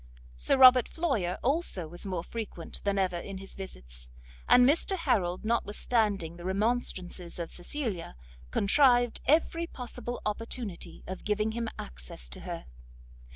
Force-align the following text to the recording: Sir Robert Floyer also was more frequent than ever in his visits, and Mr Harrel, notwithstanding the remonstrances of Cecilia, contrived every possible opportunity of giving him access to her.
Sir 0.35 0.57
Robert 0.57 0.89
Floyer 0.89 1.37
also 1.43 1.87
was 1.87 2.07
more 2.07 2.23
frequent 2.23 2.81
than 2.83 2.97
ever 2.97 3.19
in 3.19 3.37
his 3.37 3.53
visits, 3.55 4.09
and 4.49 4.67
Mr 4.67 4.97
Harrel, 4.97 5.39
notwithstanding 5.43 6.37
the 6.37 6.43
remonstrances 6.43 7.37
of 7.37 7.51
Cecilia, 7.51 8.15
contrived 8.49 9.21
every 9.27 9.67
possible 9.67 10.19
opportunity 10.25 11.03
of 11.05 11.23
giving 11.23 11.51
him 11.51 11.69
access 11.77 12.29
to 12.29 12.39
her. 12.39 12.65